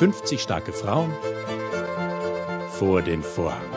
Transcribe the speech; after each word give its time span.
50 0.00 0.40
starke 0.40 0.72
Frauen 0.72 1.12
vor 2.70 3.02
den 3.02 3.22
Vorhang. 3.22 3.70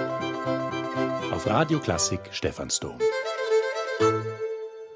Auf 1.33 1.45
Radio 1.47 1.79
Klassik 1.79 2.21
Stephansdom. 2.31 2.97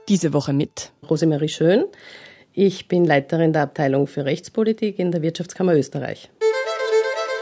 Diese 0.08 0.32
Woche 0.32 0.54
mit 0.54 0.94
Rosemarie 1.10 1.50
Schön. 1.50 1.84
Ich 2.54 2.88
bin 2.88 3.04
Leiterin 3.04 3.52
der 3.52 3.64
Abteilung 3.64 4.08
für 4.08 4.24
Rechtspolitik 4.24 5.00
in 5.00 5.12
der 5.12 5.22
Wirtschaftskammer 5.22 5.76
Österreich. 5.76 6.30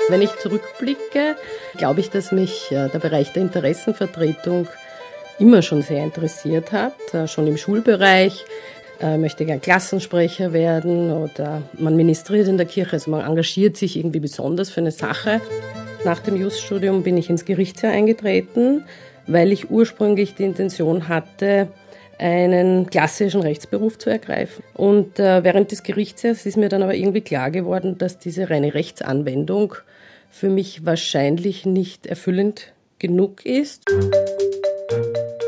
Wenn 0.10 0.24
ich 0.24 0.36
zurückblicke, 0.40 1.36
glaube 1.78 2.00
ich, 2.00 2.10
dass 2.10 2.32
mich 2.32 2.72
äh, 2.72 2.90
der 2.90 2.98
Bereich 2.98 3.34
der 3.34 3.44
Interessenvertretung 3.44 4.68
immer 5.38 5.62
schon 5.62 5.84
sehr 5.84 6.04
interessiert 6.04 6.72
hat, 6.72 6.96
äh, 7.14 7.28
schon 7.28 7.46
im 7.46 7.58
Schulbereich 7.58 8.46
äh, 9.02 9.18
möchte 9.18 9.46
gern 9.46 9.62
Klassensprecher 9.62 10.54
werden 10.54 11.12
oder 11.12 11.62
man 11.78 11.96
ministriert 11.96 12.48
in 12.48 12.58
der 12.58 12.66
Kirche, 12.66 12.94
also 12.94 13.12
man 13.12 13.26
engagiert 13.26 13.78
sich 13.78 13.98
irgendwie 13.98 14.20
besonders 14.20 14.70
für 14.70 14.82
eine 14.82 14.92
Sache. 14.92 15.42
Nach 16.04 16.20
dem 16.20 16.36
Juststudium 16.36 17.04
bin 17.04 17.18
ich 17.18 17.30
ins 17.30 17.46
Gerichtsjahr 17.46 17.92
eingetreten, 17.92 18.86
weil 19.28 19.52
ich 19.52 19.72
ursprünglich 19.72 20.36
die 20.36 20.44
Intention 20.44 21.08
hatte, 21.08 21.68
einen 22.18 22.90
klassischen 22.90 23.42
Rechtsberuf 23.42 23.98
zu 23.98 24.10
ergreifen. 24.10 24.64
Und 24.74 25.20
äh, 25.20 25.44
während 25.44 25.72
des 25.72 25.84
Gerichtsjahres 25.84 26.46
ist 26.46 26.58
mir 26.58 26.70
dann 26.70 26.84
aber 26.84 26.96
irgendwie 26.96 27.22
klar 27.22 27.52
geworden, 27.52 27.98
dass 27.98 28.20
diese 28.20 28.50
reine 28.50 28.74
Rechtsanwendung 28.74 29.76
für 30.30 30.50
mich 30.50 30.86
wahrscheinlich 30.86 31.66
nicht 31.66 32.06
erfüllend 32.06 32.74
genug 33.00 33.46
ist. 33.46 33.84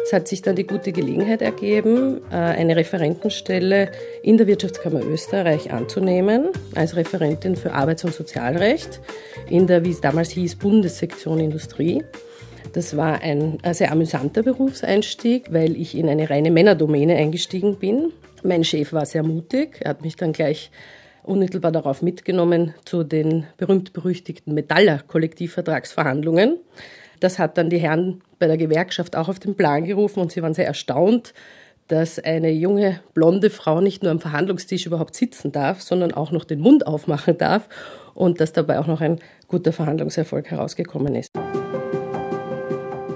Es 0.07 0.13
hat 0.13 0.27
sich 0.29 0.41
dann 0.41 0.55
die 0.55 0.65
gute 0.65 0.93
Gelegenheit 0.93 1.41
ergeben, 1.41 2.21
äh, 2.31 2.35
eine 2.35 2.77
Referentenstelle 2.77 3.91
in 4.23 4.37
der 4.37 4.47
Wirtschaftskammer 4.47 5.05
Österreich 5.05 5.73
anzunehmen, 5.73 6.45
als 6.75 6.95
Referentin 6.95 7.57
für 7.57 7.73
Arbeits- 7.73 8.05
und 8.05 8.13
Sozialrecht 8.13 9.01
in 9.49 9.67
der, 9.67 9.83
wie 9.83 9.89
es 9.89 9.99
damals 9.99 10.29
hieß, 10.29 10.55
Bundessektion 10.55 11.41
Industrie. 11.41 12.05
Das 12.71 12.95
war 12.95 13.21
ein 13.21 13.57
sehr 13.73 13.91
amüsanter 13.91 14.43
Berufseinstieg, 14.43 15.51
weil 15.51 15.75
ich 15.75 15.93
in 15.93 16.07
eine 16.07 16.29
reine 16.29 16.51
Männerdomäne 16.51 17.17
eingestiegen 17.17 17.75
bin. 17.75 18.13
Mein 18.43 18.63
Chef 18.63 18.93
war 18.93 19.05
sehr 19.05 19.23
mutig. 19.23 19.81
Er 19.81 19.89
hat 19.89 20.03
mich 20.03 20.15
dann 20.15 20.31
gleich 20.31 20.71
unmittelbar 21.23 21.73
darauf 21.73 22.01
mitgenommen 22.01 22.73
zu 22.85 23.03
den 23.03 23.45
berühmt-berüchtigten 23.57 24.53
Metaller-Kollektivvertragsverhandlungen. 24.53 26.59
Das 27.19 27.39
hat 27.39 27.57
dann 27.57 27.69
die 27.69 27.79
Herren 27.79 28.21
bei 28.39 28.47
der 28.47 28.57
Gewerkschaft 28.57 29.15
auch 29.15 29.29
auf 29.29 29.39
den 29.39 29.55
Plan 29.55 29.85
gerufen 29.85 30.19
und 30.19 30.31
sie 30.31 30.41
waren 30.41 30.53
sehr 30.53 30.67
erstaunt, 30.67 31.33
dass 31.87 32.19
eine 32.19 32.51
junge 32.51 32.99
blonde 33.13 33.49
Frau 33.49 33.81
nicht 33.81 34.03
nur 34.03 34.11
am 34.11 34.19
Verhandlungstisch 34.19 34.85
überhaupt 34.85 35.15
sitzen 35.15 35.51
darf, 35.51 35.81
sondern 35.81 36.13
auch 36.13 36.31
noch 36.31 36.43
den 36.43 36.59
Mund 36.59 36.85
aufmachen 36.85 37.37
darf 37.37 37.69
und 38.13 38.41
dass 38.41 38.51
dabei 38.51 38.79
auch 38.79 38.87
noch 38.87 39.01
ein 39.01 39.19
guter 39.47 39.71
Verhandlungserfolg 39.71 40.51
herausgekommen 40.51 41.15
ist. 41.15 41.31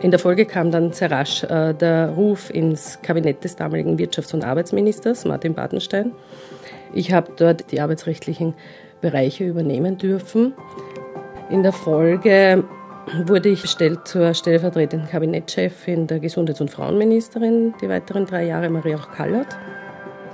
In 0.01 0.09
der 0.09 0.19
Folge 0.19 0.45
kam 0.45 0.71
dann 0.71 0.93
sehr 0.93 1.11
rasch 1.11 1.43
äh, 1.43 1.73
der 1.73 2.09
Ruf 2.09 2.49
ins 2.49 2.99
Kabinett 3.03 3.43
des 3.43 3.55
damaligen 3.55 3.97
Wirtschafts- 3.97 4.33
und 4.33 4.43
Arbeitsministers 4.43 5.25
Martin 5.25 5.53
Bartenstein. 5.53 6.11
Ich 6.93 7.11
habe 7.11 7.31
dort 7.37 7.71
die 7.71 7.81
arbeitsrechtlichen 7.81 8.55
Bereiche 9.01 9.43
übernehmen 9.43 9.97
dürfen. 9.97 10.53
In 11.51 11.61
der 11.61 11.73
Folge 11.73 12.63
wurde 13.25 13.49
ich 13.49 13.61
bestellt 13.61 14.07
zur 14.07 14.33
stellvertretenden 14.33 15.09
Kabinettschefin 15.09 16.07
der 16.07 16.19
Gesundheits- 16.19 16.61
und 16.61 16.71
Frauenministerin, 16.71 17.73
die 17.81 17.89
weiteren 17.89 18.25
drei 18.25 18.45
Jahre, 18.45 18.69
Maria 18.69 18.97
auch 18.97 19.11
Kallert. 19.11 19.57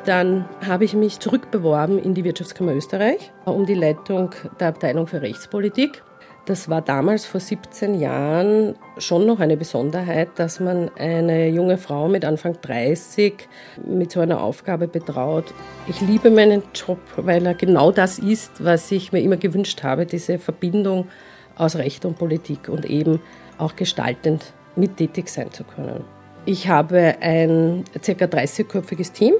Dann 0.06 0.46
habe 0.66 0.86
ich 0.86 0.94
mich 0.94 1.20
zurückbeworben 1.20 2.00
in 2.00 2.14
die 2.14 2.24
Wirtschaftskammer 2.24 2.74
Österreich 2.74 3.32
um 3.46 3.66
die 3.66 3.74
Leitung 3.74 4.32
der 4.59 4.69
Abteilung 4.69 5.08
für 5.08 5.22
Rechtspolitik. 5.22 6.03
Das 6.46 6.69
war 6.69 6.81
damals 6.81 7.25
vor 7.25 7.41
17 7.41 8.00
Jahren 8.00 8.75
schon 8.97 9.25
noch 9.25 9.41
eine 9.41 9.58
Besonderheit, 9.58 10.30
dass 10.38 10.62
man 10.62 10.90
eine 10.97 11.50
junge 11.50 11.78
Frau 11.78 12.08
mit 12.08 12.24
Anfang 12.24 12.58
30 12.62 13.50
mit 13.86 14.14
so 14.14 14.22
einer 14.22 14.41
Aufgabe 14.41 14.88
betraut. 14.88 15.53
Ich 15.90 16.00
liebe 16.00 16.31
meinen 16.31 16.64
Job, 16.74 17.00
weil 17.18 17.46
er 17.46 17.53
genau 17.53 17.91
das 17.91 18.18
ist, 18.18 18.64
was 18.64 18.90
ich 18.94 19.12
mir 19.12 19.20
immer 19.20 19.36
gewünscht 19.36 19.84
habe, 19.84 20.06
diese 20.06 20.40
Verbindung 20.40 21.09
aus 21.57 21.75
Recht 21.75 22.06
und 22.06 22.18
Politik 22.18 22.69
und 22.69 22.85
eben 22.85 23.19
auch 23.57 23.75
gestaltend 23.75 24.53
mittätig 24.75 25.29
sein 25.29 25.51
zu 25.51 25.63
können. 25.63 26.03
Ich 26.45 26.69
habe 26.69 27.16
ein 27.19 27.84
ca. 27.94 28.12
30-köpfiges 28.12 29.12
Team 29.12 29.34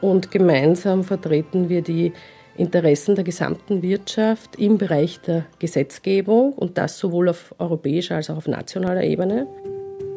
und 0.00 0.30
gemeinsam 0.30 1.04
vertreten 1.04 1.68
wir 1.68 1.82
die 1.82 2.12
Interessen 2.56 3.14
der 3.14 3.24
gesamten 3.24 3.82
Wirtschaft 3.82 4.56
im 4.56 4.78
Bereich 4.78 5.20
der 5.20 5.46
Gesetzgebung 5.58 6.52
und 6.52 6.76
das 6.76 6.98
sowohl 6.98 7.28
auf 7.28 7.54
europäischer 7.58 8.16
als 8.16 8.30
auch 8.30 8.36
auf 8.36 8.48
nationaler 8.48 9.04
Ebene. 9.04 9.46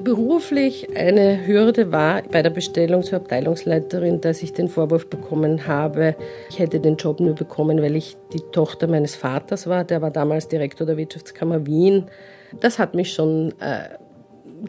Beruflich 0.04 0.96
eine 0.96 1.46
Hürde 1.46 1.92
war 1.92 2.24
bei 2.24 2.42
der 2.42 2.50
Bestellung 2.50 3.04
zur 3.04 3.18
Abteilungsleiterin, 3.18 4.20
dass 4.22 4.42
ich 4.42 4.54
den 4.54 4.68
Vorwurf 4.68 5.08
bekommen 5.10 5.68
habe, 5.68 6.16
ich 6.50 6.60
hätte 6.60 6.80
den 6.80 6.96
Job 6.96 7.20
nur 7.20 7.36
bekommen, 7.36 7.82
weil 7.82 7.96
ich 7.96 8.18
die 8.34 8.42
Tochter 8.52 8.88
meines 8.88 9.16
Vaters 9.16 9.68
war. 9.68 9.84
Der 9.84 10.02
war 10.02 10.10
damals 10.10 10.48
Direktor 10.48 10.88
der 10.88 10.98
Wirtschaftskammer 10.98 11.66
Wien. 11.66 12.06
Das 12.60 12.80
hat 12.80 12.96
mich 12.96 13.14
schon 13.14 13.54
äh, 13.60 13.90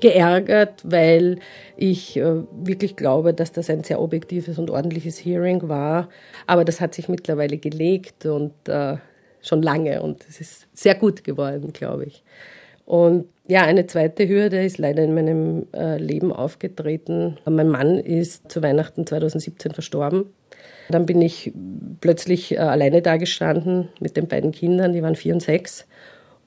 geärgert, 0.01 0.83
weil 0.85 1.39
ich 1.77 2.17
äh, 2.17 2.43
wirklich 2.53 2.97
glaube, 2.97 3.33
dass 3.33 3.53
das 3.53 3.71
ein 3.71 3.85
sehr 3.85 4.01
objektives 4.01 4.59
und 4.59 4.71
ordentliches 4.71 5.19
Hearing 5.25 5.69
war. 5.69 6.09
Aber 6.47 6.65
das 6.65 6.81
hat 6.81 6.95
sich 6.95 7.09
mittlerweile 7.09 7.59
gelegt 7.59 8.27
und 8.27 8.53
äh, 8.69 8.97
schon 9.41 9.63
lange 9.63 10.03
und 10.03 10.25
es 10.29 10.41
ist 10.41 10.69
sehr 10.73 10.95
gut 10.95 11.25
geworden, 11.25 11.73
glaube 11.73 12.05
ich. 12.05 12.23
Und 12.93 13.25
ja, 13.49 13.63
eine 13.63 13.87
zweite 13.87 14.29
Hürde 14.29 14.63
ist 14.63 14.77
leider 14.77 15.03
in 15.03 15.15
meinem 15.15 15.67
äh, 15.75 15.97
Leben 15.97 16.31
aufgetreten. 16.31 17.39
Mein 17.47 17.71
Mann 17.71 17.99
ist 17.99 18.53
zu 18.53 18.63
Weihnachten 18.63 19.07
2017 19.07 19.73
verstorben. 19.73 20.27
Dann 20.91 21.07
bin 21.07 21.23
ich 21.23 21.55
plötzlich 22.03 22.53
äh, 22.53 22.59
alleine 22.59 23.01
dagestanden 23.01 23.89
mit 23.99 24.19
den 24.19 24.29
beiden 24.29 24.53
Kindern, 24.53 24.93
die 24.93 25.03
waren 25.03 25.17
vier 25.17 25.33
und 25.33 25.41
sechs. 25.41 25.87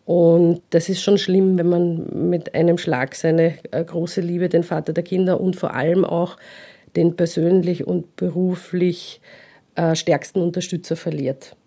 Und 0.06 0.62
das 0.70 0.88
ist 0.88 1.02
schon 1.02 1.18
schlimm, 1.18 1.58
wenn 1.58 1.68
man 1.68 2.30
mit 2.30 2.54
einem 2.54 2.78
Schlag 2.78 3.16
seine 3.16 3.56
äh, 3.72 3.84
große 3.84 4.22
Liebe, 4.22 4.48
den 4.48 4.62
Vater 4.62 4.94
der 4.94 5.04
Kinder 5.04 5.42
und 5.42 5.56
vor 5.56 5.74
allem 5.74 6.06
auch 6.06 6.38
den 6.96 7.16
persönlich 7.16 7.88
und 7.88 8.16
beruflich 8.18 9.20
stärksten 9.94 10.40
Unterstützer 10.42 10.96
verliert. 10.96 11.58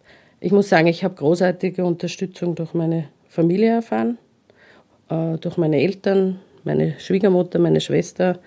Ich 0.40 0.50
muss 0.50 0.70
sagen, 0.70 0.86
ich 0.86 1.04
habe 1.04 1.14
großartige 1.14 1.84
Unterstützung 1.84 2.54
durch 2.54 2.72
meine 2.72 3.08
Familie 3.26 3.72
erfahren 3.72 4.16
äh, 5.08 5.38
durch 5.38 5.56
meine 5.56 5.80
Eltern, 5.80 6.40
meine 6.64 6.98
Schwiegermutter, 6.98 7.58
meine 7.58 7.80
Schwester, 7.80 8.38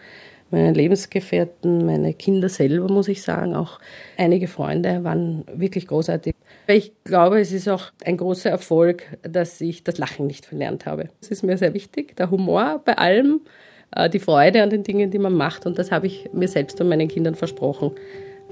meine 0.52 0.74
Lebensgefährten, 0.74 1.86
meine 1.86 2.14
Kinder 2.14 2.50
selber, 2.50 2.92
muss 2.92 3.08
ich 3.08 3.22
sagen. 3.22 3.56
Auch 3.56 3.80
einige 4.18 4.48
Freunde 4.48 5.04
waren 5.04 5.46
wirklich 5.54 5.88
großartig. 5.88 6.36
Ich 6.68 6.92
glaube, 7.04 7.40
es 7.40 7.52
ist 7.52 7.68
auch 7.68 7.92
ein 8.06 8.18
großer 8.18 8.50
Erfolg, 8.50 9.04
dass 9.24 9.60
ich 9.62 9.84
das 9.84 9.98
Lachen 9.98 10.28
nicht 10.28 10.46
verlernt 10.46 10.86
habe. 10.86 11.10
Das 11.20 11.32
ist 11.32 11.44
mir 11.44 11.58
sehr 11.58 11.74
wichtig, 11.74 12.16
der 12.18 12.30
Humor 12.30 12.82
bei 12.84 12.98
allem, 12.98 13.42
äh, 13.96 14.10
die 14.10 14.20
Freude 14.20 14.62
an 14.62 14.70
den 14.70 14.84
Dingen, 14.84 15.10
die 15.10 15.20
man 15.20 15.34
macht. 15.34 15.66
Und 15.66 15.80
das 15.80 15.92
habe 15.92 16.08
ich 16.08 16.30
mir 16.34 16.48
selbst 16.48 16.80
und 16.82 16.90
meinen 16.90 17.08
Kindern 17.08 17.36
versprochen, 17.36 17.92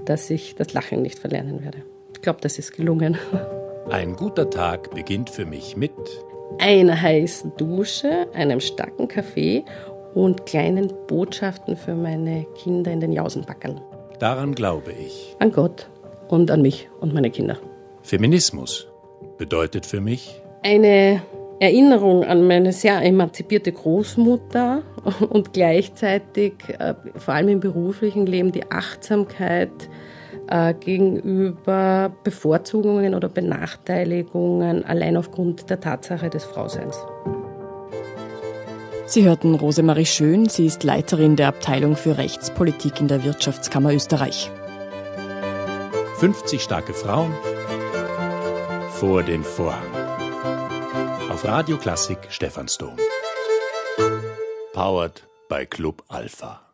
dass 0.05 0.29
ich 0.29 0.55
das 0.55 0.73
Lachen 0.73 1.01
nicht 1.01 1.19
verlernen 1.19 1.63
werde. 1.63 1.83
Ich 2.13 2.21
glaube, 2.21 2.39
das 2.41 2.57
ist 2.57 2.75
gelungen. 2.75 3.17
Ein 3.89 4.15
guter 4.15 4.49
Tag 4.49 4.93
beginnt 4.93 5.29
für 5.29 5.45
mich 5.45 5.75
mit 5.75 5.91
einer 6.57 6.99
heißen 6.99 7.53
Dusche, 7.57 8.27
einem 8.33 8.59
starken 8.59 9.07
Kaffee 9.07 9.63
und 10.13 10.45
kleinen 10.45 10.91
Botschaften 11.07 11.75
für 11.75 11.95
meine 11.95 12.45
Kinder 12.55 12.91
in 12.91 12.99
den 12.99 13.11
Jausenbackern. 13.11 13.79
Daran 14.19 14.55
glaube 14.55 14.91
ich. 14.91 15.35
An 15.39 15.51
Gott 15.51 15.89
und 16.27 16.51
an 16.51 16.61
mich 16.61 16.89
und 16.99 17.13
meine 17.13 17.29
Kinder. 17.29 17.57
Feminismus 18.01 18.87
bedeutet 19.37 19.85
für 19.85 20.01
mich 20.01 20.41
eine 20.63 21.21
Erinnerung 21.59 22.23
an 22.23 22.47
meine 22.47 22.71
sehr 22.71 23.01
emanzipierte 23.01 23.71
Großmutter 23.71 24.81
und 25.29 25.53
gleichzeitig, 25.53 26.53
äh, 26.79 26.95
vor 27.15 27.33
allem 27.33 27.49
im 27.49 27.59
beruflichen 27.59 28.25
Leben, 28.25 28.51
die 28.51 28.71
Achtsamkeit, 28.71 29.89
äh, 30.49 30.73
gegenüber 30.73 32.11
Bevorzugungen 32.23 33.15
oder 33.15 33.29
Benachteiligungen 33.29 34.83
allein 34.83 35.17
aufgrund 35.17 35.69
der 35.69 35.79
Tatsache 35.79 36.29
des 36.29 36.43
Frauseins. 36.43 36.97
Sie 39.05 39.23
hörten 39.23 39.55
Rosemarie 39.55 40.05
Schön, 40.05 40.49
sie 40.49 40.67
ist 40.67 40.83
Leiterin 40.83 41.35
der 41.35 41.47
Abteilung 41.47 41.95
für 41.95 42.17
Rechtspolitik 42.17 42.99
in 42.99 43.07
der 43.07 43.23
Wirtschaftskammer 43.23 43.93
Österreich. 43.93 44.51
50 46.19 46.61
starke 46.61 46.93
Frauen 46.93 47.33
vor 48.91 49.23
den 49.23 49.43
Vorhang. 49.43 49.87
Auf 51.31 51.45
Radio 51.45 51.77
Klassik 51.77 52.19
Stephansdom. 52.29 52.97
Powered 54.73 55.23
by 55.47 55.65
Club 55.65 56.03
Alpha. 56.09 56.68